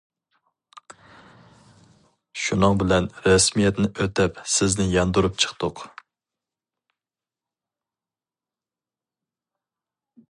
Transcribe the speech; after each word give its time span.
شۇنىڭ 2.43 2.79
بىلەن 2.83 3.09
رەسمىيەتنى 3.27 3.91
ئۆتەپ 4.05 4.41
سىزنى 4.55 4.87
ياندۇرۇپ 4.95 5.39
چىقتۇق. 5.45 5.85